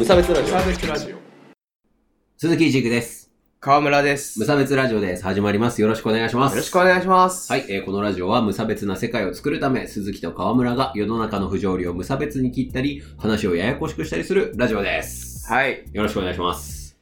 [0.00, 1.16] 無差別ラジオサーベスラジオ。
[2.38, 3.30] 鈴木一育です。
[3.60, 4.38] 川村です。
[4.38, 5.24] 無差別ラジオです。
[5.24, 5.82] 始まります。
[5.82, 6.52] よろしくお願いします。
[6.54, 7.52] よろしくお願いします。
[7.52, 15.46] はい、えーこのラジオは無差別な世界を作るため、鈴木と川村が世の中の不条理を無差別に切ったり、話をややこしくしたりするラジオです。
[15.52, 15.84] はい。
[15.92, 16.96] よろしくお願いします。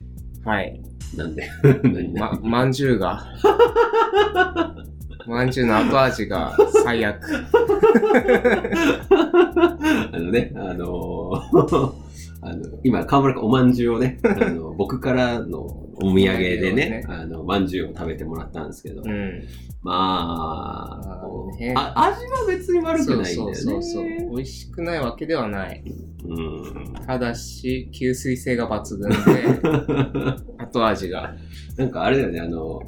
[0.45, 0.83] はい。
[1.15, 1.48] なんで？
[1.84, 2.12] 何？
[2.15, 3.24] ま、何まんじゅうが。
[5.24, 7.23] まんじゅうの後味が最悪。
[10.12, 12.08] あのね、あのー
[12.41, 19.42] あの、今、河村君おまんじゅうをね、 あの、僕からのお土産でね、あの、まんじゅうを食べてもらったんですけど、うん。
[19.83, 23.55] まあ、あねあ味は別に悪くないんだよね。
[23.55, 24.05] そうそう。
[24.05, 25.83] 美味しくないわけではない。
[26.24, 26.95] うん。
[27.06, 29.16] ただし、吸水性が抜群で、
[30.59, 31.34] 後味が。
[31.77, 32.80] なんかあれだよね、あの、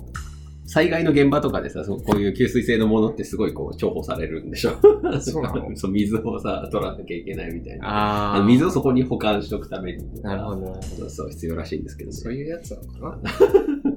[0.73, 4.71] 災害の現場とかでさ、そうこういう吸水性のものってすごいこう重宝されるんでしょ？
[5.21, 8.37] そうなの そう、水をさ、取らなきゃいけないみたいな。
[8.37, 10.23] あ水をそこに保管しとくために。
[10.23, 12.17] なるほどそうそう、必要らしいんですけどね。
[12.17, 13.31] そういうやつなのかな？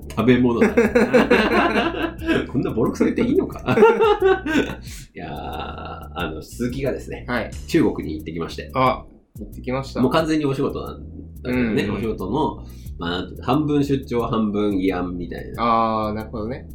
[0.10, 0.70] 食べ物だ、
[2.52, 3.60] こんなボロクソ言っていいのか？
[5.16, 5.32] いやー、
[6.16, 7.52] あの、鈴木がですね、はい。
[7.68, 8.72] 中国に行ってきまして。
[8.74, 9.06] あ、
[9.40, 10.02] 行ってきました。
[10.02, 11.04] もう完全にお仕事なん
[11.42, 12.64] だけどね、うんお仕事の、
[13.04, 16.08] まあ半分出張、半分慰安みたいな。
[16.08, 16.68] あー、なるほどね。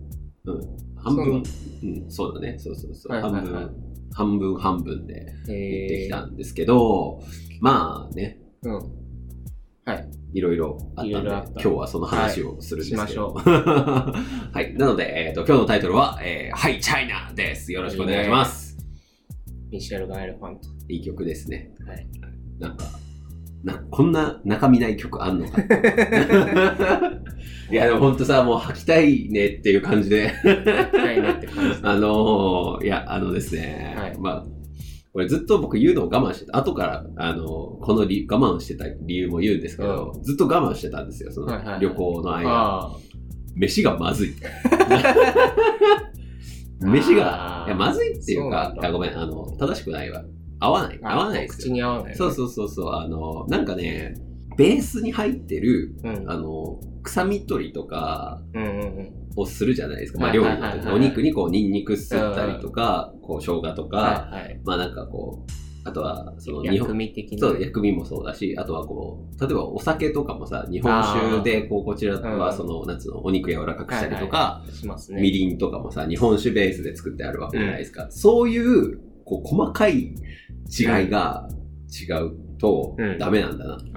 [0.97, 1.53] 半分、そ
[1.87, 3.75] ううん、そうだね、そうそうそう、はいはいはい半分、
[4.13, 7.23] 半分半分で行ってえきたんですけど、
[7.61, 8.69] まあね、ー。
[8.69, 8.99] うん。
[9.85, 10.11] はい。
[10.35, 13.33] いろいろあったんで、いろいろあった今日はその話をするんですけど。
[13.33, 14.13] は
[14.53, 17.73] はい、なので、えっ、と、今日のタイトルは、えー、はい、チャイナです。
[17.73, 18.77] よろしくお願いします。
[19.71, 20.69] ミシェルガ・エレファント。
[20.89, 21.73] いい曲ですね。
[21.87, 22.07] はい。
[22.59, 22.85] なんか、
[23.65, 25.61] なこんな中身ない曲あんのか？
[27.71, 30.29] いや、でもほんとさ、もう吐きたいねっていう感じで。
[30.29, 31.79] 深いねって感じ。
[31.83, 34.47] あのー、いや、あのですね、はいまあ、
[35.13, 36.57] これずっと僕言うのを我慢してた。
[36.59, 37.49] 後から、あのー
[37.81, 42.49] この理我慢してた理由も言うんですけど、ずっと我慢してたんですよ、そのはいはいはい旅行の間。
[42.51, 42.91] あ
[43.57, 44.35] 飯がまずい。
[46.81, 50.23] 飯が、いや、まずいっていうかごめん、あの、正しくないわ。
[50.61, 51.01] 合わない。
[51.03, 51.15] あ。
[51.15, 51.75] 合わないです口よ。
[51.75, 52.15] に合わない。
[52.15, 54.15] そうそうそうそう、あの、なんかね、
[54.57, 56.31] ベースに入ってる、うん。
[56.31, 59.13] あの、臭み取りとかうんうんうん。
[59.37, 60.19] をするじゃないですか。
[60.19, 64.61] まあ、はい料はいはいはい理の時お肉にこう、ニンニクすったりとか、こう、生姜とか、はいはい。
[64.65, 65.51] まあなんかこう、
[65.85, 67.39] あとは、その、日薬本、味的な。
[67.39, 75.23] そう、薬味もそうだし、あとはこう、例えばお酒とかもさ、日本酒で、こう、こちらうんはその、なんつうの、お肉柔らかくしたりとか、しますね。
[75.23, 78.09] みりんとかもさ、日本酒ベースで作ってあるわけじゃないですか。
[78.11, 80.15] そういう、こう、細かい違い
[81.11, 81.49] が
[81.89, 83.93] 違うとうんダメなんだなっていう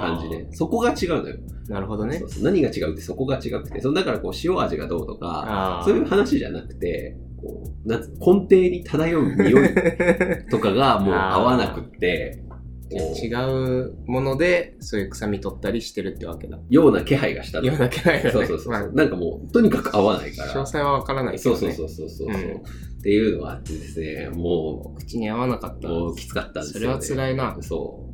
[0.00, 1.36] 感じで、そこが違うのよ。
[1.68, 2.30] なるほどねそう。
[2.30, 5.82] そう何が違うってそこが違くて、そのだからこう、塩味がどうとか。
[5.84, 8.06] そういう話じゃなくて、こう、な根
[8.48, 9.68] 底に漂う匂い
[10.50, 12.44] とかがもう合わなくって、
[12.88, 16.60] 違うもので、そういう臭み取ったりしてるってわけだ。
[16.70, 18.30] ような気配がしたの言わなきゃないよね。
[18.30, 18.72] そうそうそう。
[18.72, 20.52] まあなんかもう、とにかく合わないから。
[20.52, 21.56] 詳細はわからないけどね。
[21.58, 22.62] そうそうそうそうそう、ううん
[23.06, 27.00] っていうのがあってですね、も口に合わなかったう、もうきつかったんですよ、ね。
[27.00, 28.12] それは辛いなそ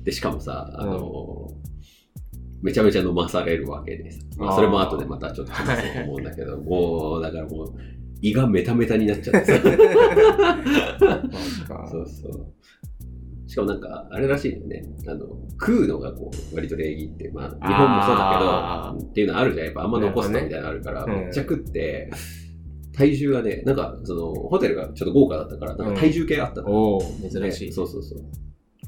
[0.00, 0.04] う。
[0.04, 1.48] で、しかもさ、あの、
[2.62, 4.24] めちゃめちゃ飲まされるわけです。
[4.36, 7.74] まあ、それも後でまたちょっと話そうと思うんだけど、もう、だからもう、
[8.22, 9.58] 胃がメタメタになっちゃってさ。
[11.90, 12.46] そうそう。
[13.48, 14.84] しかもなんか、あれらしいよね。
[15.08, 15.26] あの、
[15.60, 19.66] 食うのがこう、割と礼儀って、まあ、日本もそうだけど、っていうのはあるじゃん。
[19.66, 22.08] やっぱあんま残すとみたいなのあるから、めっちゃ食って、
[22.98, 26.68] 体重がね、なんか、その、ホテルがちょっと豪華だったから、なんか体重計あったの。
[26.68, 27.66] おお珍しい。
[27.68, 28.18] ねそうそうそう。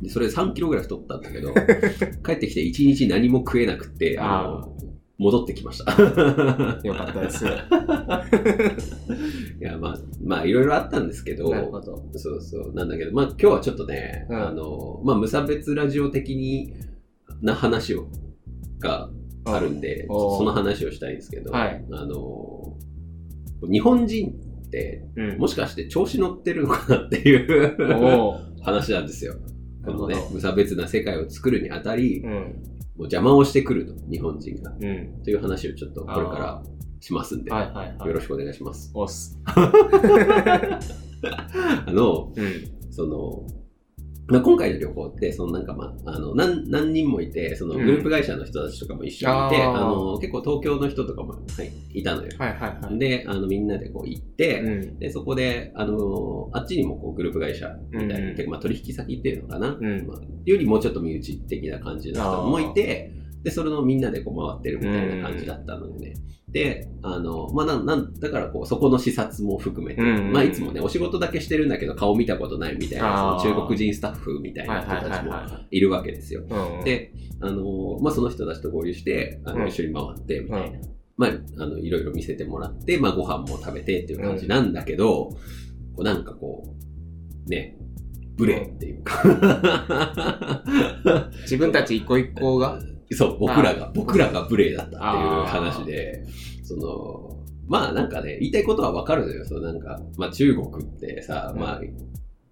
[0.03, 1.55] で、それで3キロぐらい太ったんだけど、
[2.27, 4.77] 帰ってきて1日何も食えなくて、ああの、
[5.19, 5.93] 戻ってきました。
[6.83, 7.45] よかったです。
[7.47, 7.49] い
[9.61, 12.03] や、まあ、まあ、いろいろあったんですけど、なるほど。
[12.15, 12.73] そうそう。
[12.75, 16.75] なんだけど、まあ今日はちょっとね、うんあの、まあ無差別ラジオ的に
[17.43, 18.09] な話を、
[18.81, 19.09] が
[19.45, 22.77] あるんで、その話をしたいんですけど、はいあの、
[23.69, 24.31] 日本人
[24.67, 25.39] って、うん。
[25.39, 29.35] もしかして調子乗ってるのかなっていうおお 話なんですよ。
[29.85, 32.37] このね無差別な世界を作るにあたり、もうん。
[32.37, 32.45] う
[33.05, 34.73] 邪魔をしてくると、日本人が。
[34.73, 35.23] うん。
[35.23, 36.63] という話をちょっとこれから
[37.01, 38.09] しますんで、はいはいはい。
[38.09, 38.91] よろしくお願いします。
[38.95, 39.41] 押す。
[41.87, 42.93] あの、うん。
[42.93, 43.47] その、
[44.31, 51.39] まあ、今回の旅行って、そのなんかまあ、あの、何、何人もいて、そのうんグループ会社の人たちとかも一緒にいて、あーあの、結構東京の人とかも、は
[51.93, 52.29] い、いたのよ。
[52.39, 52.99] はいはいはい。
[52.99, 54.99] で、あの、みんなでこう行って、うん。
[54.99, 63.13] で、そこで、あの、あっちにもこうグループ会社みたいな、うんてかまあ取引先っていうのかな、うんまあ、よりもうちょっと身内的な感じの人もいて、
[63.43, 66.15] で、それのみんなでこう回ってるみたいな感じだったのでね。
[66.53, 70.33] で、あの、まあ、なん、なん、だからこう、そこの視察も含めて、うんうんうん。
[70.33, 76.43] まあ、いつもね、お仕事だけしてるんだけど、顔見たことないみたいな、その中国人スタッフみたいな人たちもはいるわけですよ。
[76.49, 79.69] うん、で、あの、まあ、その人たちと合流して、あの、うん。
[79.69, 80.79] 一緒に回って、みたいな。
[80.79, 80.81] う
[81.17, 81.31] まあ、
[81.63, 85.31] あの、いろいろ見せてもらって、まあ、ご飯も食べてっていう感じなんだけど、
[85.95, 86.75] こうなんかこ
[87.47, 87.77] う、ね、
[88.37, 89.23] ブレっていうか、
[91.43, 92.81] 自分たち一個一個が、
[93.13, 96.25] そう、僕らが、僕らが無礼だったっていう話で、
[96.63, 99.45] その、まあなんかね、言いたいことはわかるのよ。
[99.45, 101.61] そのなんか、まあ中国ってさ、うん。
[101.61, 101.81] まあ、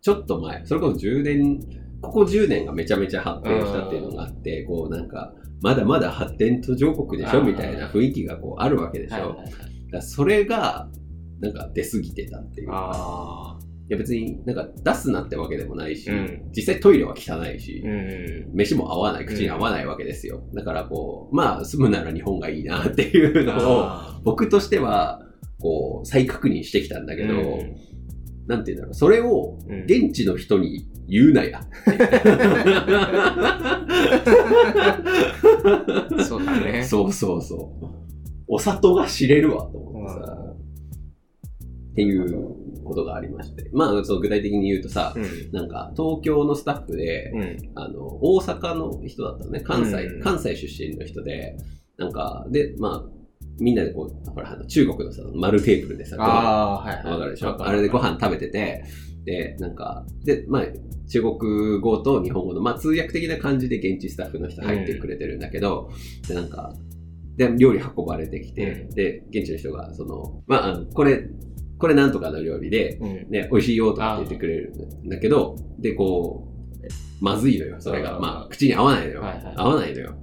[0.00, 1.60] ちょっと前、それこそ10年、
[2.00, 9.16] ここ10年がめちゃめちゃ発展したっていうのがあって、こうなんか、まだまだ発展途上国でしょみたいな雰囲気がこうあるわけでしょ。
[9.16, 9.42] だか
[9.92, 10.88] らそれが、
[11.40, 12.68] なんか出過ぎてたっていう。
[12.68, 13.58] か、あ
[13.88, 18.50] いや別になんか出すなってわけでもないし、うん実際トイレは汚いし、あ、うん。
[18.52, 20.42] 飯も合わない、口に合わないわけですよ。
[20.54, 25.22] だからこう、まあ住むなら日本がいいなっていうのを、あ僕としては、
[25.58, 27.76] こう、再確認してきたんだーけど、うん
[28.46, 31.60] なんていうんだろう、それをうん現地の人に言うなや。
[36.26, 36.84] そうだね。
[36.84, 37.86] そうそうそう。
[38.48, 40.34] お里が知れるわと思ってさ、
[41.92, 42.56] っていう
[42.88, 43.70] ことがありまして。
[43.72, 45.52] まあ、そう具体的に言うとさ、うん。
[45.52, 47.56] なんか東京のスタッフで、うん。
[47.76, 49.60] あの、大阪の人だったのね。
[49.60, 51.56] 関西、うん関西出身の人で、
[51.96, 53.18] なんか、で、まあ、
[53.60, 57.04] みんなでこう、ほら、中国のさ、丸テーブルでさ、ご飯ああ、はいはい。
[57.12, 57.48] わかるでしょ？
[57.48, 58.84] わあれでご飯食べてて、
[59.24, 60.66] で、なんか、で、まあ、
[61.08, 65.90] 中国語と日本語の、まあ、通訳的な感じで現地スタッフの人入ってくれてるんだけど、
[66.28, 66.72] で、なんか、
[67.36, 71.28] で、料理運ばれてきて、うんで、現地の人が、その、まあ、これ、
[71.78, 73.08] これなんとかの料理で、うん。
[73.30, 74.72] ね、美味しいよとかって言ってくれる
[75.04, 78.18] んだけど、で、こう、まずいのよ、それが。
[78.18, 79.24] まあ、口に合わないのよ。
[79.56, 80.14] 合わないのよ。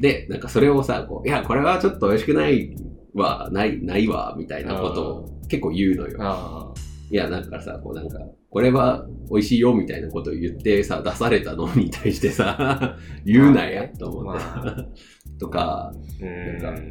[0.00, 2.76] で、なんかそれをさ、こう、いや、これはちょっと美味しくない
[3.14, 6.18] わ、ない、ないわ、みたいなことを結構言うのよ。
[6.20, 6.72] あ
[7.10, 8.18] いや、だからさ、こうなんか、
[8.50, 14.44] これは美味しいよみたいなことを言ってさ、出されたのに対してさ、 言うなや、と思って。
[14.44, 14.76] ま
[15.38, 15.92] とか。
[16.20, 16.82] なんか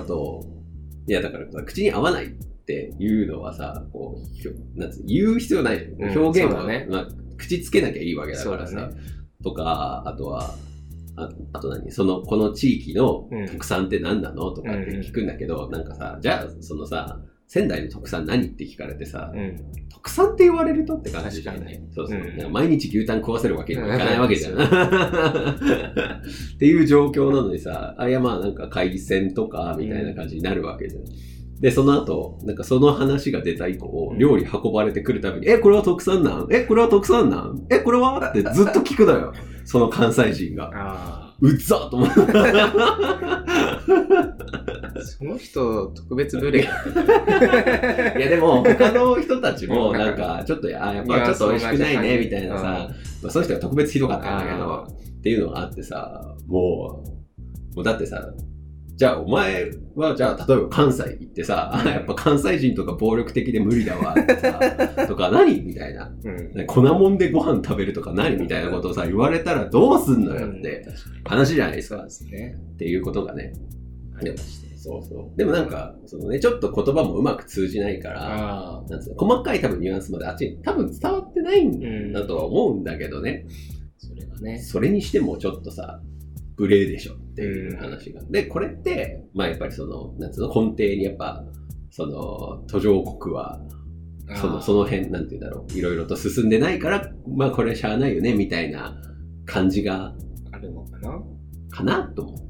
[0.00, 0.42] あと、
[1.08, 2.28] いや、だからさ、口に合わないっ
[2.70, 4.16] ていうのはさ、こ
[4.76, 5.84] う、なんつう言う必要ない。
[5.84, 8.88] うん表現は、ねまあ、口つけなきゃいいわけだからさ。
[8.88, 8.88] ね
[9.42, 10.54] とか、あとは、
[11.16, 11.90] ああと何？
[11.90, 14.50] その、この地域のうん特産って何なの？
[14.52, 18.44] とかって聞くんだけど、なんかさ、じゃあ、そのさ、仙台の特産何？
[18.46, 19.56] って聞かれてさ、うん。
[19.90, 22.18] 特産って言われるとって感じじゃないそうそう。
[22.18, 24.52] うん毎日牛タン食わせるわけにもいかないわけじゃん。
[24.54, 31.02] うん っていう状況なのにさ、あ、いやまあなんか海鮮とかみたいな感じになるわけじゃん。
[31.60, 34.18] で、その後、なんかその話が出た以降、うん。
[34.18, 36.46] 料理運ばれてくるたびに、え、これは特産なん？
[36.50, 37.66] え、これは特産なん？
[37.70, 38.30] え、これは？
[38.30, 39.32] ってずっと聞くのよ。
[39.64, 40.70] その関西人が。
[40.74, 42.20] あうっざと思って。
[42.34, 43.76] あ。
[45.02, 46.64] その人、特別ブレ い
[48.20, 52.88] やでも、他の人たちも、なんか、ちょっと、あ、やっぱちょっと美味しくないね、みたいなさ、
[53.22, 54.86] まあ、その人が特別ひどかったんだけど、
[55.18, 57.02] っていうのがあってさ、も
[57.72, 58.32] う、もうだってさ、
[59.00, 64.14] じゃあお前は、じゃあ例えば関西行ってさ、あやっぱ関西人とか暴力的で無理だわ、
[65.08, 66.12] とか何 みたいな。
[66.22, 66.66] うん。
[66.66, 70.86] 粉もんでご飯食べるとか何みたいなことをさ、言われたらどうすんのよって
[71.24, 72.04] 話じゃないですか。
[72.10, 72.58] すね。
[72.74, 73.54] っていうことがね。
[74.18, 74.76] ありまして。
[74.76, 75.38] そうそう。
[75.38, 78.82] でもなんか、そのね、ちょっと言葉もうまく通じないから。
[78.86, 83.46] なんつうの細かい多分ニュアンスまであっちに多分伝わってないんだとは思うんだけどね。
[83.96, 84.58] それがね。
[84.58, 86.02] それにしてもちょっとさ、
[86.60, 88.22] 無礼でしょっていう話が。
[88.24, 91.42] で、これって、まあやっぱりその、なんつうの、根底にやっぱ、
[91.90, 93.58] その、途上国は、
[94.36, 98.94] その、その辺、なんて言うんだろう、いろいろと進んでないから、まあこれしゃあないよね、みたいな
[99.46, 100.14] 感じが、
[100.52, 101.22] あるのかな？
[101.70, 102.49] かなと思っ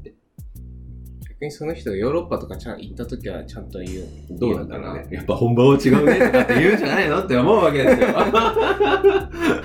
[1.41, 4.05] 逆にその人がヨーロッパとかちゃん行った時はちゃんと言う。
[4.29, 5.07] どうなんだろうね。
[5.09, 7.17] やっぱ本場は違うね、とかって言うんじゃないの？
[7.23, 8.07] って思うわけですよ。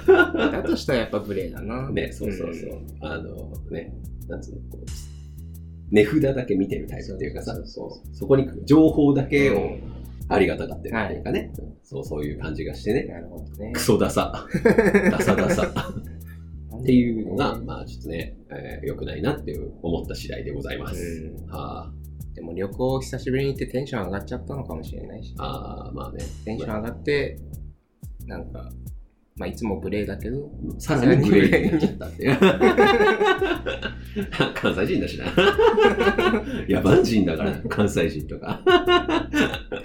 [0.09, 1.91] だとしたらやっぱ無礼だな。
[1.91, 2.79] ね、そうそうそう。
[3.01, 3.93] あの、ね、
[4.27, 4.85] なんつうの、こう、
[5.91, 9.81] 値札だけ見てるタイプっていうかさ、そこに情報だけをうん
[10.29, 11.53] ありがたがってるっていうかね、
[11.85, 13.81] そう、そういう感じがしてね、なるほどねク。
[13.81, 14.33] ソダサ、
[15.13, 15.73] ダサダサ
[16.87, 21.03] っていうのが、まあちょっとね、えー良くないなっていう思った次第でございます。
[21.03, 21.91] うんあ
[22.35, 27.39] でも旅行久しぶりに行ってテンション上がっちゃったのかもしれないし、ああー、まあね、テンション上がって、
[28.27, 28.69] なんか、
[29.37, 32.37] まあいつも無礼だけど、さらにグレーになっちゃったっていう。
[34.55, 35.25] 関西人だしな。
[36.69, 38.63] 野蛮人だから、関西人とか。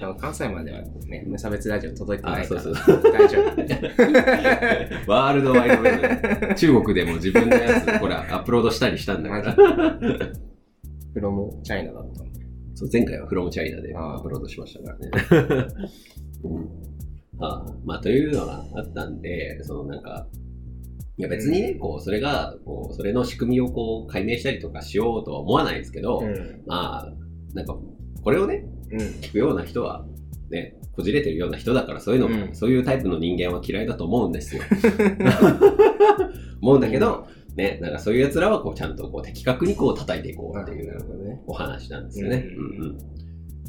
[0.02, 3.46] でも関西まではね、無差別ラジオ届いてなあいから、そうそう大丈夫。
[5.12, 6.56] ワールドワイドウェブ。
[6.56, 9.54] 中国でも自分のやつ、ほら、アップロードしたりしたんだから。
[9.54, 12.24] フロムチャイナだった。
[12.74, 15.68] そう前回はフロムチャイナでアップロードしましたからね。
[16.44, 16.92] うん
[17.40, 20.28] あーまあ、というのがあったんで、そのなんか、
[21.18, 26.62] いや別にね、こう、それが、こう、それの仕組みをこう、解明したりとかしようとは思わないですけど、うん。
[26.68, 27.14] まあ、
[27.54, 27.76] なんか、
[28.24, 28.81] これをね、うん。
[28.98, 30.06] 聞くような人は、
[30.50, 34.64] ね、こじれてるような人だから、そういうの、うんそういうタイプの人間は嫌いだと思うんですよ。
[36.62, 41.42] 思うんだけど、ね、なんかそういう奴らはこうちゃんとこう的確にこう叩いていこうっていなるうほどね。
[41.48, 42.46] お話なんですよね。
[42.58, 42.98] ううんんうん。
[42.98, 43.00] い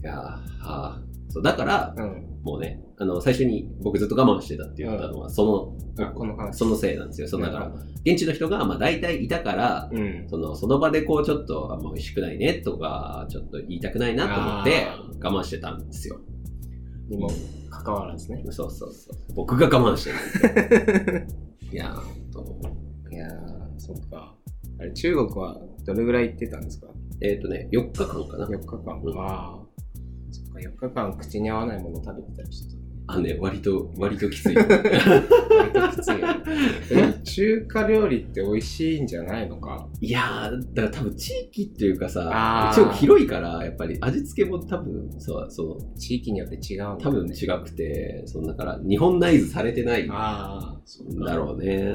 [0.03, 2.27] やーはーそうだから、うん。
[2.43, 6.53] もうね、あの、最初に僕ずっと我慢してたって言ったのは、そあ、この。
[6.53, 7.29] そのせいなんですよ。
[7.29, 7.73] そのだから、
[8.05, 10.25] 現地の人がまあ大体いたから、うん。
[10.29, 14.87] その、その場でこうちょっと、あんま美味しくないねとか、ちょっと言いたくないなと思って
[15.23, 16.19] 我慢してたんですよ。
[17.09, 17.31] にも
[17.71, 18.43] 関わらずね。
[18.51, 19.35] そうそうそう。
[19.35, 20.11] 僕が我慢して
[21.13, 21.27] る。
[21.73, 22.45] いやー、と
[23.11, 23.33] いやー、
[23.79, 24.35] そっか。
[24.81, 26.89] あれ、中国はどれぐらい行ってたんですか？
[27.21, 28.47] えっ、とね、4日間かな。
[28.47, 29.01] ?4 日間。
[29.01, 29.62] うんあ
[30.53, 32.83] か、4日間口に合わないもの食べてたりしてた。
[33.09, 34.55] あ、ね、割と、割ときつい。
[34.57, 36.43] 割ときついよね。
[36.89, 39.89] でも中華料理って美味しいんじゃないのか。
[40.01, 51.93] いやー、だから多分地域っていうかさあ、ー中国広いから、やっぱり味付けも多分、そう、そう、地域によって違うん多分違くて、そのだから日本ナイズされてないんああ、そうかだろうね。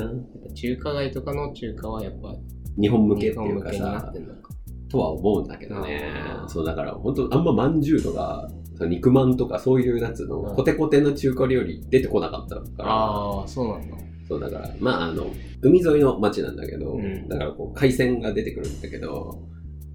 [0.54, 2.36] 中華街とかの中華はやっぱ
[2.80, 4.57] 日本向け日っていうか本向けになさって、んのか。
[4.98, 6.12] とは思うんだけどね
[6.48, 13.98] そうだから本当あんままんじゅうとか、その肉まんとかそういうやつのうんコテコテの中華料理出てこなかったから、ああ、そうなんだ。
[14.28, 15.28] そうだから、まああの、
[15.62, 19.40] 海沿いの町なんだけど、うんだからこう海鮮が出てくるんだけど、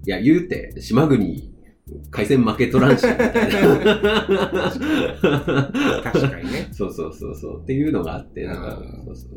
[0.05, 1.53] いや言うて、島国、
[2.09, 3.41] 海鮮負けとらんし、みたいな。
[6.03, 6.69] 確かにね。
[6.73, 7.61] そうそうそうそう。
[7.61, 9.29] っていうのがあって、なんかうん、そうそう。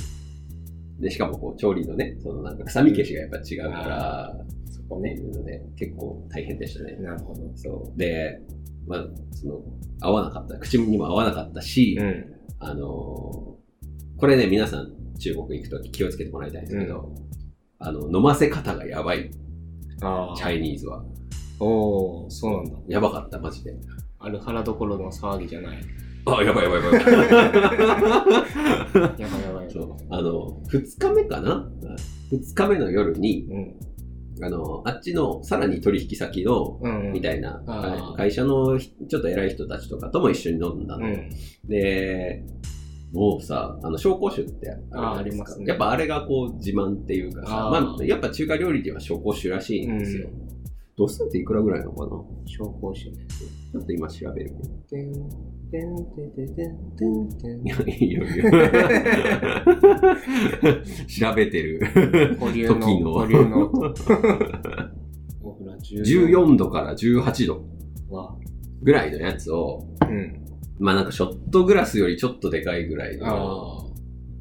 [1.01, 5.15] で、しかもこう、調理のね、そのなんか臭み消しがやっぱ違うから、そこね。
[5.15, 6.97] いうので、結構大変でしたね。
[6.97, 7.43] なるほど。
[7.55, 7.99] そう。
[7.99, 8.41] で、
[8.87, 9.61] まあ、その、
[10.01, 12.25] 合わなかった、口にも合わなかったし、うん。
[12.59, 13.57] あのー
[14.19, 17.15] これね、皆さん中国行くとき気をつけてもらいたいんですけど、
[17.79, 19.31] あの、飲ませ方がやばい、
[20.01, 21.05] あチャイニーズは。
[21.61, 22.79] おおそうなんだ。
[22.89, 23.75] やばかった、マジで。
[24.19, 25.79] アルハラどころの騒ぎじゃない。
[26.27, 27.01] あ、やばいやばいやばい。
[27.01, 27.15] やば
[29.39, 29.71] いやばい。
[29.71, 29.97] そう。
[30.11, 31.69] あの、二日目かな？
[32.31, 34.45] 二日目の夜に、うん。
[34.45, 37.13] あの、あっちのさらに取引先の、うん。
[37.13, 37.63] みたいな、
[38.17, 41.07] 会社のちょっと偉い人たちとかとも一緒に飲んだの。
[41.07, 41.31] うん。
[41.69, 42.45] で、
[43.13, 45.45] もうさ、あの、紹興酒ってあるじゃないですか。
[45.45, 50.29] あーありますねやっぱあれがこう自慢っていうかさ、まあ、やっぱ中華料理では紹興酒らしいんですよ。
[50.29, 50.46] ど
[51.05, 52.11] うせっていくらぐらいなのかな？
[52.47, 53.27] 紹興酒ね。
[53.71, 54.51] ちょっと今調べる。
[54.89, 55.13] てん、
[55.71, 58.45] てんてんてんてんてんてんいや、いいよいいよ。
[61.07, 62.37] 調べてる。
[62.41, 63.69] 保留の、時の保留の。
[63.69, 63.85] ほ
[65.67, 67.65] ら、14度から18度
[68.09, 68.37] は。
[68.83, 70.45] ぐらいのやつを、うん。
[70.79, 73.85] まあなんかショットグラスよりちょっとでかいぐらいの、あ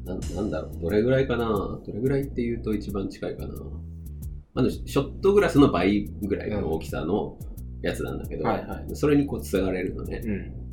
[0.04, 1.46] なんなんだろう、どれぐらいかな？
[1.84, 3.54] どれぐらいって言うと一番近いかなま
[4.56, 7.38] あでもショットグラスの倍ぐらいの大きさの
[7.82, 10.22] やつなんだけど、はいはいそれにこうつがれるのね。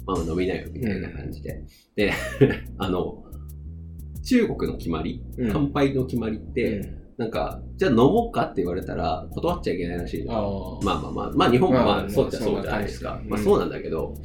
[0.06, 1.64] まあ飲みなよみたいな感じで。
[1.96, 2.12] で、
[2.78, 3.24] あの、
[4.24, 10.34] 中国の決まり、うん乾杯の決まりって、なんか、じゃあ飲もうかって言われたら断っちゃいけないらしいの。
[10.34, 10.86] ああ。
[10.86, 13.22] まあまあまあ、まあ日本もままああそうっちゃまあそうじゃないですか。
[13.28, 14.16] まあそうなんだけど、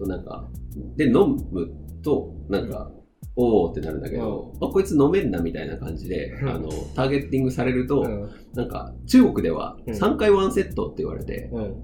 [0.00, 0.48] なんか、
[0.96, 1.12] で飲
[1.50, 1.70] む
[2.02, 2.90] と、なんか、
[3.38, 8.30] おーってなるんだけど、あこいつ飲めんなみたいな感じで、うんあの、ターゲッティングされると、うん。
[8.54, 11.74] なんか、中国ではうん3回ワンセットって言われて、うん。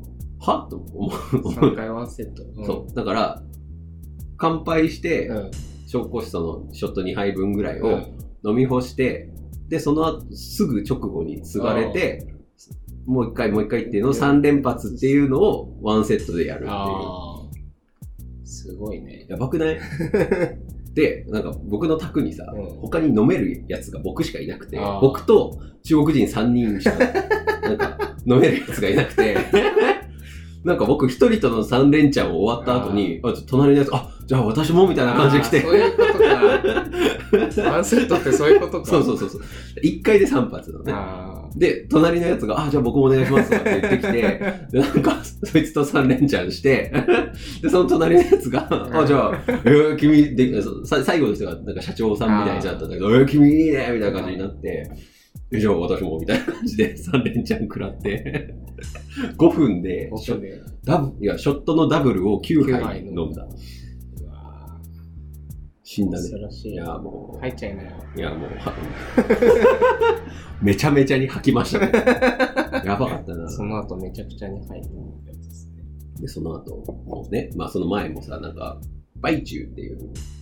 [0.41, 0.67] は？
[0.71, 1.11] と思う。
[1.37, 2.43] 3回ワンセット。
[2.57, 2.95] うんそう。
[2.95, 3.43] だから、
[4.39, 5.51] 乾杯して、うん。
[5.87, 7.91] 紹興酒そのショット2杯分ぐらいをう
[8.49, 9.29] ん飲み干して、
[9.69, 12.27] で、その後、すぐ直後に継がれて、
[13.05, 18.47] もう一回もう一回っていうのを3連発っていうのをワンセットでやるっていう。
[18.47, 19.27] すごいね。
[19.29, 19.79] やばくない？
[20.95, 26.99] で、なんか僕の宅にさ、うん他に飲めるやつが僕しかいなくて僕と中国人3人しか、
[27.63, 29.37] なんか飲めるやつがいなくて、
[30.65, 37.63] なんか僕一人との3連チャン終わった後に、あ、ちょっと隣のやつ、あ、じゃあ私もみたいな感じで来てそういうことか。
[37.71, 38.91] ワンセットってそういうことか。
[38.91, 39.43] そうそうそうそう。
[39.83, 40.93] 1回で3発のね。
[41.55, 44.13] あで、隣のやつが、あ、じゃあ僕もお願いしますとかって言ってきて、
[44.73, 46.93] でなんか、そいつと3連チャンして、
[47.63, 54.91] で、その隣のやつが、あ、じゃあ、えー、君で、最後の人が、なんか社長さんみたいになったんだけど、えー、君いいねみたいな感じになって、
[55.55, 58.55] えじゃあ私もみたいな感じで 3連チャン食らって、
[59.37, 60.11] 5分で。
[60.85, 63.47] ダブいや、ショットのダブルを9 9杯杯飲んだ。
[65.93, 66.23] 死んだね。
[66.23, 66.73] 恐ろしい。
[66.73, 67.91] いや、もう、入っちゃいなよ。
[68.17, 68.73] いや、もう、は
[70.63, 71.93] めちゃめちゃに吐きましたね。
[72.87, 73.51] やばかったな。
[73.51, 74.87] その後めちゃくちゃに入る
[75.27, 75.85] やつですね。
[76.19, 78.81] で、その後、もうね、まあその前もさ、なんか、
[79.17, 79.99] バイチューっていう、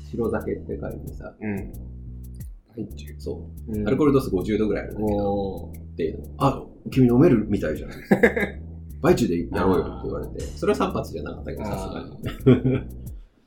[0.08, 1.54] 白酒って書いてさ、うん。
[1.56, 1.62] は
[2.76, 3.14] い、中。
[3.18, 6.26] そう、うんアルコール度数50度ぐらいあるんだけど、っていうの。
[6.38, 7.90] あ、君飲めるみたいじゃん。
[9.02, 11.76] バイチューでやろうよって言われて、それは3発じゃなかったけど、さ
[12.46, 12.80] すがに。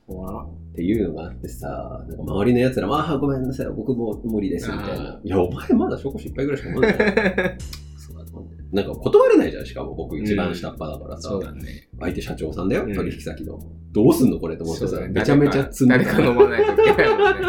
[0.06, 5.20] 怖っていうのがあってさ、なんか周りの奴らも、ああ、ごめんなさい、僕もう無理です、みたいなあ。
[5.22, 6.96] いや、お前まだ証拠失敗ぐらいしか飲んでない。
[7.96, 11.28] そうだと思なんか断れないじゃん、しかも僕一番下っ端だからさ。
[11.28, 11.88] そうだね。
[12.00, 13.58] 相手社長さんだよ、うん取引先の。
[13.92, 17.48] どうすんのこれと思ってさ、ねめちゃめちゃ積んで誰か飲まないといけないもんね。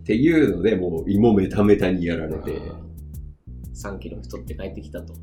[0.00, 2.60] っていうので、もう芋メタメタにやられて、
[3.72, 5.14] 3キロ太って帰ってきたと。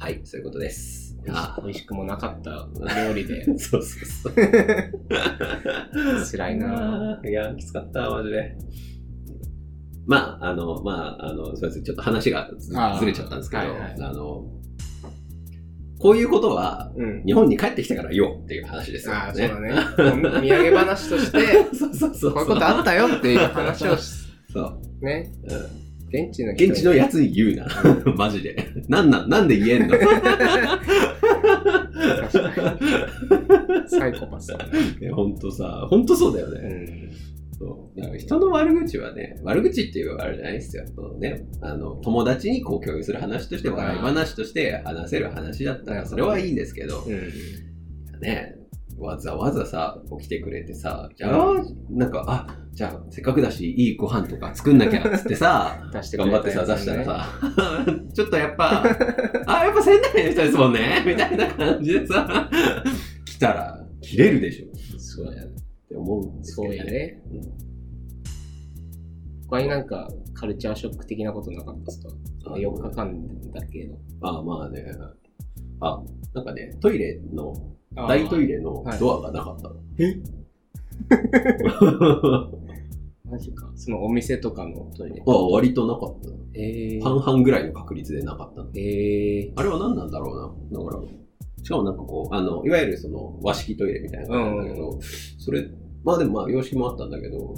[0.00, 1.14] はい、そういうことです。
[1.26, 2.66] 美味しあ美味しくもなかった
[3.06, 4.32] 料理で そうそうそう。
[6.32, 7.28] 辛いなぁ。
[7.28, 8.56] いや、きつかった、マジで。
[10.06, 12.72] まあ、あの、まあ、あの、すみません、ちょっと話がず
[13.04, 14.46] れちゃったんですけど、はいはいあの、
[15.98, 17.22] こういうことは、うん。
[17.26, 19.74] 日本に帰ってきてから言おうっていう話ですよ、ああ、そうだね。
[19.98, 20.02] お
[20.40, 21.38] 土産話として、
[21.76, 22.32] そうそうそう。
[22.32, 24.80] こういうことあったよっていう話をし、そう。
[25.04, 25.79] ね、うん
[26.12, 27.66] 現地の現地のやつに言うな。
[28.16, 28.56] マジで。
[28.88, 29.96] なんなん、なんで言えんの？
[29.96, 30.08] 確
[32.54, 33.88] かに。
[33.88, 34.58] サイコパスだ
[35.00, 35.10] ね。
[35.14, 36.60] ほんとさ、ほんとそうだようね。
[36.68, 37.10] ん。
[37.58, 40.84] そうだから人の悪口はね、悪口っていうあれじゃないですよ。
[40.94, 48.20] そのね、あの、友達にこう共有する話として、笑い話として話せる話だったら、それはいいんですけど、うん。
[48.20, 48.56] ね、
[49.00, 51.54] わざわざさ、こう来てくれてさ、じゃあ、
[51.90, 57.26] なんか、あ、じゃあ、せっかくだし、いいご飯とか作んなきゃっつってさ、 出して頑張ってさ、出したらさ、
[58.14, 58.82] ちょっとやっぱ、
[59.46, 62.50] あ、やっぱ仙台の人ですもんね みたいな感じでさ、
[63.24, 65.48] 来たら、切れるでしょっそうやね。
[65.88, 66.84] て思うんですけどそうや。
[66.84, 67.22] ね。
[69.48, 72.08] 他になんかカルチャーショック的なことなかったですか？
[72.46, 73.98] あ ?4 日間だけど。
[74.22, 74.84] あまあね。
[75.80, 76.00] あ、
[76.34, 77.52] なんかね、トイレの、
[77.94, 78.56] 大トイレ。
[78.56, 79.76] レのドアがなかったの。
[79.98, 80.20] え？
[83.28, 83.70] マジか。
[83.74, 85.22] そのお店とかのトイレ。
[85.26, 86.36] あ割となかったの。
[86.54, 87.02] えー。
[87.02, 88.70] 半々ぐらいの確率でなかったの。
[88.74, 89.52] えー。
[89.56, 90.32] あれは何なんだろ
[90.70, 90.84] うな。
[90.84, 91.02] だから、
[91.62, 94.98] しかもなんかこう、あの、いわゆるその和式トイレみたいな感じなんだけど、
[95.38, 95.68] それ、
[96.04, 97.54] まあでもまあ洋式もあったんだけど、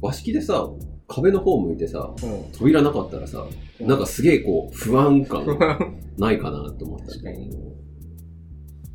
[0.00, 0.68] 和式でさ、
[1.06, 2.52] 壁の方向いてさ、うん。
[2.52, 3.46] 扉なかったらさ、
[3.80, 5.46] なんかすげえこう、不安感
[6.18, 7.73] ないかなと思った確かど。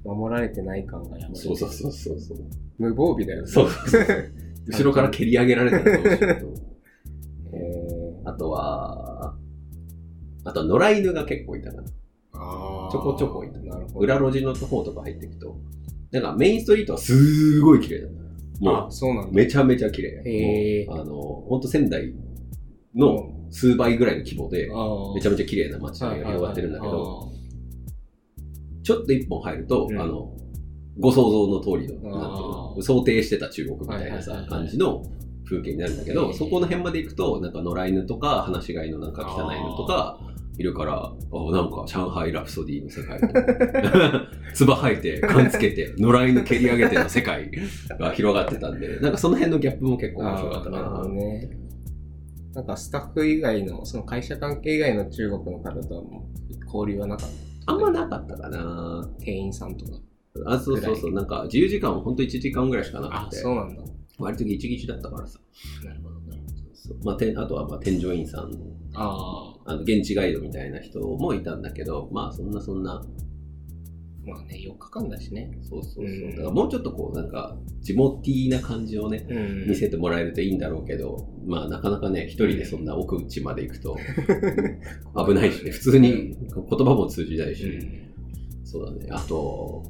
[0.03, 1.35] 守られてない感がやばい。
[1.35, 2.37] そうそうそうそうそう。
[2.77, 3.47] 無防備だよね。
[3.47, 4.31] そうそうそう。
[4.67, 6.69] 後ろから蹴り上げられたらどうしようと。
[7.53, 9.35] えあとは、
[10.43, 11.81] あとは野良犬が結構いたな。
[11.81, 11.85] ー、
[12.33, 13.99] あーちょこちょこいたなるほど。
[13.99, 15.57] 裏路地の方とか入っていくと。
[16.11, 18.07] なんかメインストリートはすーごい綺麗だ。
[18.59, 19.31] もあ、そうなん。
[19.31, 20.87] めちゃめちゃ綺麗。
[20.89, 22.13] あの、ほんと仙台
[22.95, 24.67] の数倍ぐらいの規模で、
[25.15, 27.31] めちゃめめちゃ綺麗な街が広がってるんだけど、、
[28.89, 30.33] ちょっと一本入ると、うんあの、
[30.99, 35.03] ご想像の通りの、想定してた中国みたいなさ感じの
[35.45, 40.19] 風景になるんだけど、そこの辺まで行くと、なんか野良犬とか、放し飼いのなんか汚い犬とか、
[40.57, 43.27] いるから、あなんか上海ラプソディの世界と、
[44.55, 47.51] つば吐いて、缶つけて、野良犬蹴り上げての世界
[47.99, 51.15] が広がってたんで、 なんかその辺のギャップも結構面白かったなるほどな。
[51.15, 51.49] ね。
[52.55, 57.48] なんかスタッフ以外の、その会社関係以外の中国の方とはもう交流はなかった？
[57.69, 59.09] あんまなかったかな。
[59.19, 59.91] 店員さんとか。
[60.45, 63.83] あ、そうそうそう、なんか自由時間はほんと1時間ぐらいしかなあく、て、そうなんだ。
[64.17, 65.39] 割とギチギチだったからさ。
[65.83, 66.53] なるほど、なるほど。
[66.73, 68.51] そうまあ、てあとはまあ添乗員さん、
[68.93, 73.03] ああの現地ガイドみたいな人もいたんだけど、まあそんなそんな、あ、
[74.25, 75.51] まあね、4日間だしね。
[75.61, 76.05] そうそうそう。
[76.05, 76.31] うん。
[76.31, 79.67] だからもうちょっとこうなんか、地元ティーな感じをね、うん。
[79.67, 83.97] 見せてもらえるといいんだろうけど、まあなかなかね、一人でそんな奥地まで行くと
[85.25, 87.65] 危ないしね、普通に言葉も通じないし、
[88.63, 89.07] そうだね。
[89.09, 89.83] あと、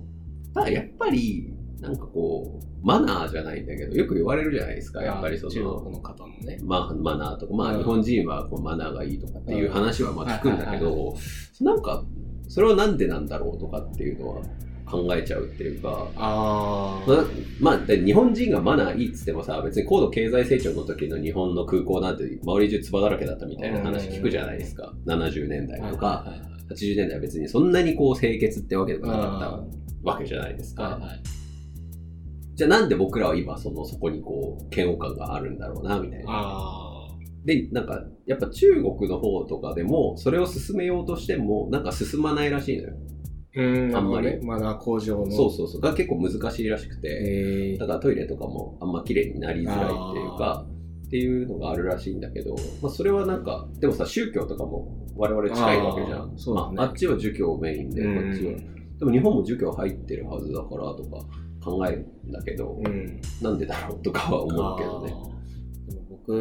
[0.54, 6.60] ただやっぱり、なんかこう、マナーじゃないんだけど、よく言われるじゃないですか、やっぱりそ中の、国の方のね。
[6.63, 7.76] まあ、マナーとか、まうん。
[7.76, 11.15] あ、日本人はこうマナーがいいとかっていう話はまあ聞くんだけはいど、
[11.62, 12.04] なんか、
[12.49, 14.41] それはなんでなんだろうとかっていうのは
[14.89, 17.25] 考えちゃうっていうか、あまあ、
[17.59, 24.91] まあ、で日本人がマナーいいっつってもさ、別に高度経済成長の時の日本の空港なんて周り中つばだらけだったみたいな話聞くじゃないですか。
[25.05, 26.25] 70年代とか、
[26.71, 30.83] 80年代は別にそんなにこう清潔ってわけでもなかったわけじゃないですか。
[30.83, 31.21] はいはい。
[32.55, 36.88] じゃあなんで僕らは今そのそこにこう嫌悪感があるんだろうなみたいな。
[37.43, 42.93] あで、なんかやっぱ中国の方とかでもそれを進めようとしてもなんか進まないらしいのよ。
[43.58, 45.32] ん、あんまりなるほどねマナー向上の。
[45.32, 45.82] そうそうそう。
[45.82, 50.65] が結構難しいらしくて、えだからトイレとかもあんま綺麗になりづらいっていうか、
[51.08, 56.21] っていうのがあるらしいんだけど、まあそれはなんか、でもさ、宗教とかも我々近いわけじゃん。
[56.21, 56.32] あね
[56.75, 58.52] まあ、あっちは儒教メインで、うんこっちは
[58.99, 61.25] でも日本も儒教入ってるはずだからとか
[61.63, 63.21] 考えるんだけど、うん。
[63.41, 65.13] なんでだろうとかは思うけどね。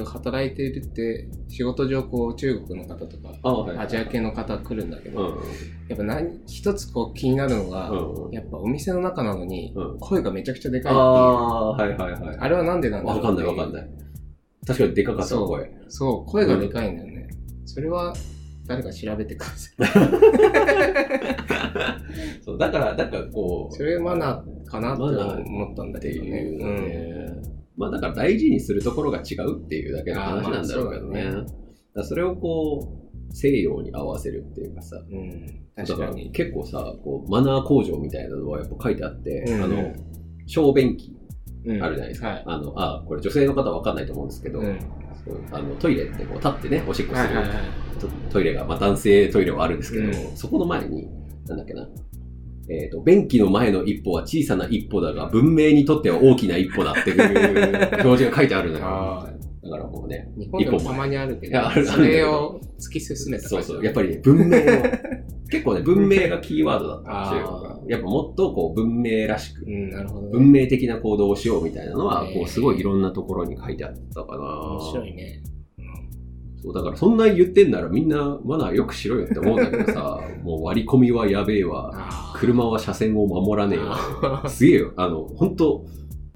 [0.04, 5.42] 働いているって、仕事上、こう、中国の方とか、アジア系の方来るんだけど、うん。
[5.88, 10.98] やっぱ何、一つこう気になるのが、うんやっぱお店の中なのにうん、声がめちゃくちゃでかあいっ
[11.88, 11.98] ていう。
[11.98, 12.36] あ、はいはいはい。
[12.38, 13.86] あれはなんでなんだろうわかんないわかんないい。
[14.66, 15.70] 確かにでかかった声。
[15.88, 17.28] そう、声がでかいんだよね。
[17.64, 18.12] それは、
[18.66, 19.76] 誰か調べてください。
[22.44, 23.74] そうだから、だからこう。
[23.74, 26.28] それマナーかなって思ったんだけどね。
[26.42, 27.58] いうね。
[27.78, 31.22] まあだから大事にするところが違うっていうだけの話なんだろうけどね。
[31.22, 31.46] そう
[31.94, 34.96] だそれをこう、西洋に合わせるっていうかさ。
[34.96, 35.64] うん。
[35.76, 36.30] 確かに。
[36.32, 39.94] 結構さ、こう、マナー工場みたいなのはやっぱ書いてあって、うんあの、
[40.46, 41.14] 小便器
[41.64, 42.28] うんあるじゃないですか。
[42.28, 42.42] はい。
[42.46, 44.62] あの、あ、これ女性の方はわかんないと思うんですけど、
[45.52, 47.28] あのトイレってこう立ってね、おしっこする。
[48.00, 51.08] トトイレが、まあ男性トイレはあるんですけど、うんそこの前に、
[51.46, 51.88] なんだっけな、
[52.68, 57.22] えっ、と、便器の前の一歩は小さな一歩だが、文明にとっては大きな一歩だっていう
[58.04, 59.38] 表示が書いてあるのよ。
[59.62, 64.54] だからもうね、日本でもたまにあるけどそれを突き進めたそうそう、やっぱぱりね、文明の、
[65.50, 67.80] 結構ね、文明がキーワードだったらしいよあ。
[67.86, 70.28] ーやっぱもっとこう文明らしく、うん、なるほど、ね。
[70.32, 74.42] 文明的な行動をしようみたいなのは、こうすごいいろんなところに書いてあったかな。
[74.44, 75.42] 面白いね。
[76.62, 81.92] そう、だからそんなに言ってんならみんなマナーよくしろよって思うんだけどさ、 もう割り込みはやべえわ。
[82.34, 84.42] 車は車線を守らねえわ。
[84.44, 84.92] あすげえよ。
[84.96, 85.84] あの、本当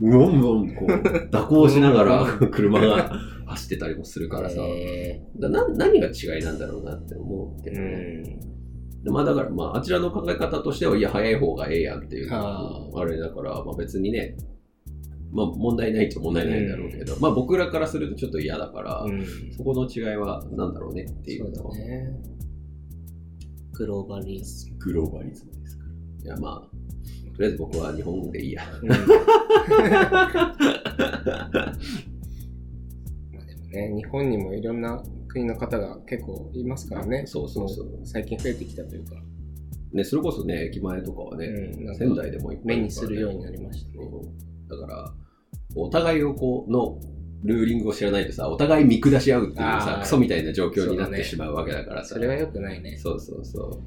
[0.01, 3.13] うわんうわん、こう、蛇行しながら 車が
[3.47, 4.61] 走ってたりもするからさ。
[4.63, 8.41] へだな何が違いなんだろうなって思うけーどね。
[9.05, 14.37] まあだから、まああちらの考え方としては、いや、早い方がええやんっていうのあがあれだから、まあ別にね、
[15.33, 19.27] まあ問題ないっちゃ問題ないんだろうけど、まあ僕らからするとちょっと嫌だから、うん。
[19.57, 22.11] そこの違いは何だろうねっていそうのは、ね。
[23.73, 24.77] グローバリズム。
[24.79, 25.91] グローバリズムですから。
[26.25, 26.69] いやまあ、
[27.35, 28.63] とりあえず僕は日本でいいや。
[28.83, 28.97] うん ま
[33.41, 37.25] あでもね、日本にもいろんな国の方が結構いますからね。
[37.27, 39.17] そうそうそうも最近増えてきたというか、
[39.93, 41.49] ね、それこそね、駅前とかはね、
[41.99, 44.11] 仙台でもいっぱいい目にするようになりましたね。
[44.69, 45.15] だから、
[45.77, 46.99] お互いをこう、の
[47.45, 52.15] ルーリングを知らないとさ、お互い見下し合うっていうさクソみたいな状況になってしまうわけだからさ。
[52.15, 52.97] それは良くないね。
[52.97, 53.83] そうそうそ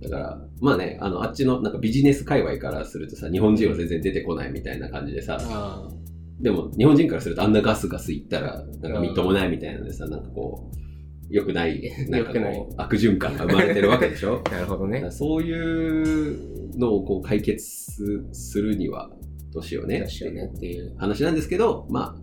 [0.00, 0.04] う。
[0.04, 5.38] だから、まあね、あの、あっちのなんかビジネス界隈からするとさ、日本人は全然出てこないみたいな感じでさ。
[6.40, 10.76] でも日本人からするとあんなガスガスいったら、なんかみっともないみたいなのでさ、なんかこう、
[11.28, 15.06] 良くない、 なんかこう、悪循環が生まれてるわけでしょ なるほどね。
[15.10, 16.32] そうい
[16.72, 17.64] うのをこう解決
[18.32, 19.10] するには
[19.52, 20.06] どうしようねね
[20.54, 20.96] っていう。
[20.98, 22.16] 話なんですけど、ま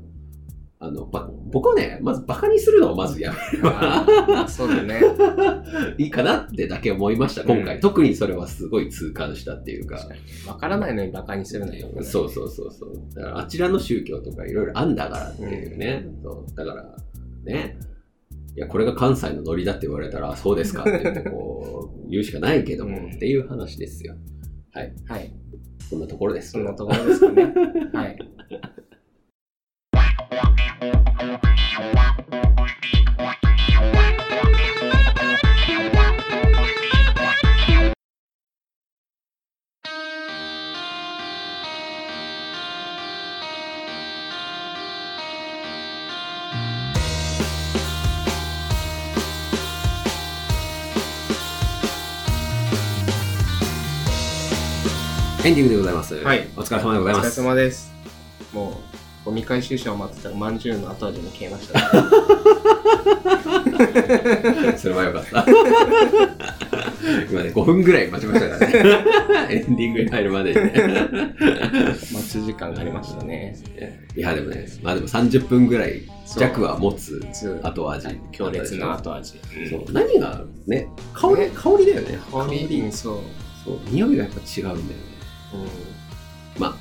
[0.80, 5.02] あ、あの、ば僕はね、まずバカにするのをまずやめればそうだね。
[5.98, 7.76] いいかなってだけ思いました、今回。
[7.76, 10.08] うん特にそれはすごい痛感したっていうか。
[10.48, 11.90] わからないのにバカにするのよ。
[12.02, 12.94] そうそうそうそう。
[13.16, 16.08] だからあちらの宗教とかいろいろあんだからっていうね。
[16.24, 16.96] そうだから、
[17.44, 17.78] ね。
[18.56, 24.16] いや、これが関西のノリだって言われたら、あそうですかって言ってこう、言うしかないけども、うんっていう話ですよ。
[24.74, 24.94] はい。
[25.08, 25.32] はい。
[25.90, 26.52] そんなところです。
[26.52, 27.54] そんなところですかね。
[27.94, 28.18] はい。
[55.48, 56.16] エンディングでございます。
[56.16, 57.42] はいお疲れ様でございお疲れます。
[57.42, 57.90] 様です。
[58.52, 58.82] も
[59.24, 61.80] う、ゴミ回収車を待ってたら、まんじゅうの後味も消えました、
[64.78, 65.46] それはよかった。
[67.32, 68.76] 今ね、5分ぐらい待ちましたからね。
[69.56, 70.74] エンディングに入るまでにね。
[72.12, 73.58] 待ち時間がありましたね。
[74.18, 78.20] いや、でもね、まあでも30分ぐらい弱は持つず後味。
[78.34, 79.40] 強烈な後味。
[79.70, 82.20] そう何がね、香り、ね香りだよね。
[82.34, 83.20] 香り、うんそう。
[83.64, 85.17] そう、匂いがやっぱ違うんだよね。
[85.54, 86.76] うまあ、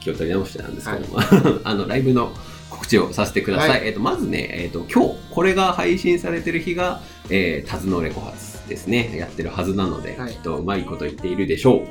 [0.00, 1.18] 気を取り直してなんですけども、
[1.64, 2.32] あの、ライブの
[2.70, 3.70] 告知をさせてください。
[3.70, 9.16] はいえっ、と、まずね、えっ、と、今日、これが配信されてる日が、えー、タズのレコ発ですね。
[9.16, 11.86] やってるはずなので、はいきっとうまいこと言っているでしょう。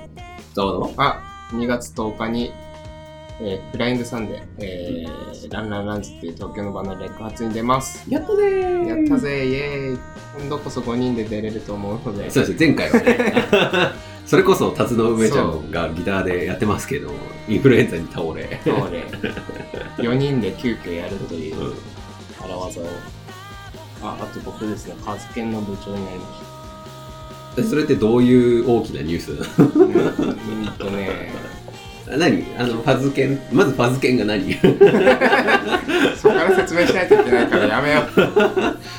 [0.55, 0.93] どうぞ。
[0.97, 2.51] あ、2月10日に、
[3.41, 8.05] えーフライングサンデー、えーランランランズっていう東京のバンドのレコ発に出ます。
[8.09, 9.99] やったぜーやったぜイエーイ
[10.39, 12.31] 今度こそ5人で出れると思うので。
[12.31, 13.95] そうですね、前回はね。
[14.25, 17.11] それこそ、タツの梅ちゃんがギターでやってますけど、
[17.47, 18.59] インフルエンザに倒れ。
[18.63, 19.05] そうね。
[19.97, 21.73] 4人で急遽やるといううん
[22.43, 22.85] 荒技を。
[24.03, 26.25] あ、あと僕ですね、カズケンの部長になりま
[27.63, 29.31] しそれってどういう大きなニュース？
[29.31, 29.63] う
[30.63, 31.31] んとね、
[32.09, 32.45] 何？
[32.57, 34.53] あの、ファズ犬、まずファズ犬が何？
[36.17, 38.19] そこから説明しないといけないからやめよう。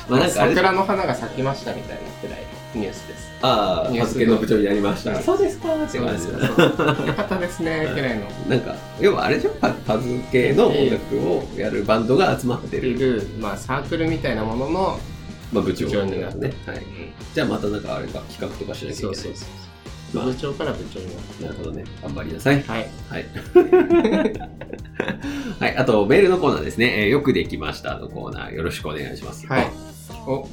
[0.09, 2.41] まあなんか桜の花が咲きましたみたいなくらい？
[2.41, 3.31] のニュースです。
[3.43, 5.17] ああ、フニュースの部長になりました。
[5.17, 6.49] うんそうですかってそう感じですよ。
[7.15, 8.27] かったですね、くらいの。
[8.49, 15.01] なんか、要はあれじゃんファファズ系の音楽をやるバンドが集まってる、いる、まあ、サークルみたいなものの
[15.53, 16.53] まあ、部長部長になって、ね。
[16.67, 16.83] はい。
[17.35, 19.15] じゃあまたなんかあれか、企画とかしなきゃいけない。
[19.15, 20.17] そうそうそう。
[20.17, 21.45] まあ部長から部長になって。
[21.45, 21.85] なるほどね。
[22.03, 22.63] 頑張りなさい。
[22.63, 22.89] はい。
[23.09, 23.27] はい。
[25.61, 25.77] はい。
[25.77, 27.05] あと、メールのコーナーですね。
[27.05, 29.47] えーよくできましたのコーナー、よろしくお願いします。
[29.47, 29.71] はい。
[30.27, 30.49] お、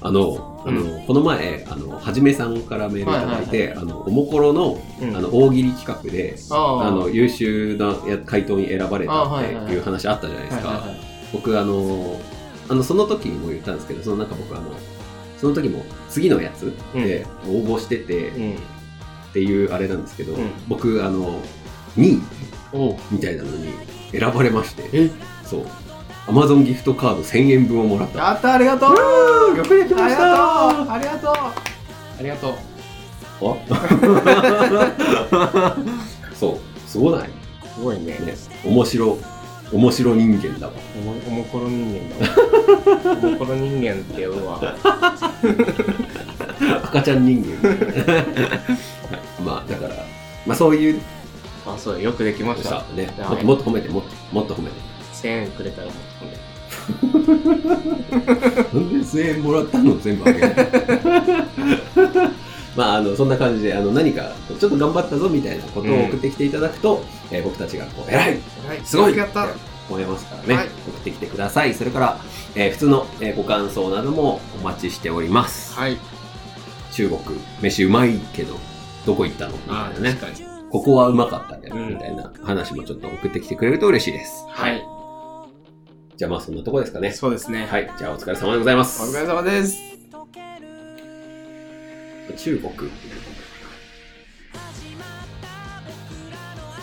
[0.00, 5.16] あの、あの、この前、あの、はじめさんからメールいただいて、あの、おもころの、うん。
[5.16, 10.68] あの、大喜利企画で、ああの、優秀なや回答に選ばれたっていう話あったじゃないですか。
[10.68, 10.98] はいはいはい。
[11.32, 12.20] 僕、あの、
[12.68, 14.70] あの、その時にも言ったんですけど、そのなんか僕、あの、
[15.36, 18.54] その時も次のやつで応募してて、うん。
[18.54, 20.50] っていうあれなんですけど、うん。
[20.68, 21.40] 僕、あの、
[21.96, 22.20] 2位
[22.72, 23.72] おみたいなのに
[24.12, 25.10] 選ばれまして、え？
[25.44, 25.66] そう。
[26.28, 28.18] アマゾンギフトカード1000円分をもらった。
[28.18, 32.54] やったありがとうよくできましたありがとうありがとうあ
[33.42, 33.58] りがと
[35.30, 35.76] うあ
[36.34, 37.30] そう、すごない？
[37.74, 38.12] すごいね。
[38.12, 38.34] ね。
[38.64, 39.18] 面白、
[39.72, 40.72] 面白人間だわ。
[41.00, 42.36] おもおもころ人間だわ。
[43.22, 44.60] おもころ人間って呼ぶわ。
[46.84, 47.68] 赤ちゃん人間。
[47.68, 47.74] は
[48.20, 49.94] い、まあ、だから、
[50.46, 51.00] まあそういう
[51.66, 52.84] あ、そう、よくできましたさ。
[52.94, 54.76] ね、はいもっともっと褒めて、もっともっと褒めて。
[55.22, 57.58] 1000円くれたらもっと褒める。
[57.68, 59.98] なんで1000円もらったの？
[59.98, 60.54] 全部あげる
[62.76, 67.02] まあ、あの、そんな感じで、あの、何か、ちょっと頑張ったぞみたいなことを送ってきていただくと、
[67.32, 68.30] えー僕たちが、こう、偉い
[68.68, 69.48] はいすごいやった
[69.90, 71.74] 思いますからね、はい送ってきてください。
[71.74, 72.18] それから、
[72.54, 75.74] えー普通の、えーご感想などもお待ちしております。
[75.74, 75.96] はい。
[76.92, 77.20] 中国、
[77.60, 78.54] 飯うまいけど、
[79.06, 79.52] どこ行ったの？
[79.52, 80.10] みたいあなね。
[80.20, 80.48] 確かに。
[80.70, 84.44] ここはうまかったね、うんみたいな話もちょっと送ってきてくれると嬉しいです。
[84.50, 84.86] はい。
[86.18, 87.12] じゃあまあそんなとこですかね。
[87.12, 87.64] そうですね。
[87.66, 87.88] はい。
[87.96, 89.00] じゃあお疲れ様でございます。
[89.00, 89.78] お疲れ様です。
[92.36, 92.72] 中国。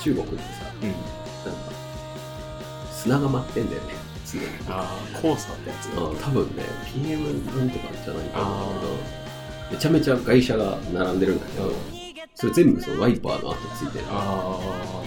[0.01, 0.41] 中国ってさ、
[0.81, 0.89] うん。
[0.89, 1.01] なんか、
[2.93, 3.93] 砂が舞ってんだよね。
[4.25, 4.45] 常に。
[4.69, 5.87] ああ、コースターってやつ。
[5.87, 7.21] あ多分ね、PM
[7.57, 8.69] なんとかじゃないかなあ
[9.69, 11.73] めちゃめちゃ外車が並んでるんだけど、
[12.35, 14.05] それ全部そのワイパーの跡ついてる。
[14.07, 15.03] あ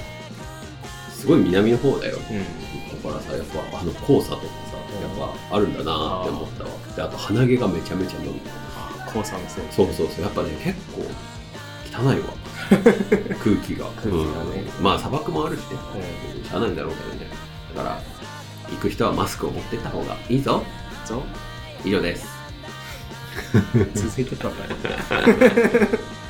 [1.15, 2.19] すごい南の方だよ。
[2.21, 2.31] あ。
[2.31, 2.78] うん。
[3.03, 6.71] だからさ、やっぱあの黄砂とかさ、やっぱあるんだなって思ったわ。
[6.97, 8.55] で、あと鼻毛がめちゃめちゃ伸びてる。
[9.13, 9.65] コースターのせい。
[9.71, 11.03] そうそうそう、やっぱね、結構
[12.03, 12.27] 汚いわ。
[13.43, 13.87] 空気が。
[13.97, 15.67] 空気がねうんまあ砂漠もあるしね。
[16.45, 17.31] うしゃあないんだろうけどね。
[17.75, 18.03] だから、
[18.71, 20.63] 行く人はマスクを持ってった方がいいぞ。
[21.85, 22.27] 以上です。
[23.95, 24.77] 続いてたんだね。